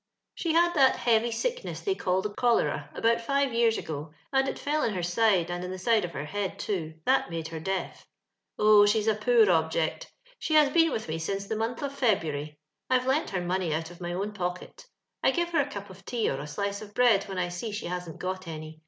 She 0.33 0.53
had 0.53 0.73
that 0.73 0.95
heavy 0.95 1.29
sickness 1.31 1.81
they 1.81 1.93
call 1.93 2.23
the 2.23 2.31
cholera 2.33 2.89
about 2.95 3.21
five 3.21 3.53
years 3.53 3.77
ago, 3.77 4.13
and 4.33 4.47
it 4.47 4.57
fell 4.57 4.81
in 4.83 4.95
her 4.95 5.03
side 5.03 5.51
and 5.51 5.63
in 5.63 5.69
the 5.69 5.77
side 5.77 6.03
of 6.03 6.13
her 6.13 6.25
head 6.25 6.57
too— 6.57 6.95
that 7.05 7.29
made 7.29 7.49
her 7.49 7.59
deaf. 7.59 8.07
Oh! 8.57 8.87
she's 8.87 9.05
a 9.05 9.13
poor 9.13 9.47
object. 9.51 10.11
She 10.39 10.55
has 10.55 10.71
been 10.71 10.91
with 10.91 11.07
me 11.07 11.19
since 11.19 11.45
the 11.45 11.55
month 11.55 11.83
of 11.83 11.93
February. 11.93 12.57
I've 12.89 13.05
lent 13.05 13.29
her 13.29 13.41
money 13.41 13.71
out 13.75 13.91
of 13.91 14.01
my 14.01 14.11
own 14.13 14.31
pocket. 14.33 14.87
I 15.21 15.29
give 15.29 15.49
her 15.49 15.59
a 15.61 15.69
cup 15.69 15.91
of 15.91 16.03
tea 16.03 16.31
or 16.31 16.39
a 16.39 16.47
slice 16.47 16.81
of 16.81 16.95
bread 16.95 17.25
when 17.25 17.37
I 17.37 17.49
see 17.49 17.71
she 17.71 17.85
hasn't 17.85 18.17
got 18.19 18.47
any. 18.47 18.79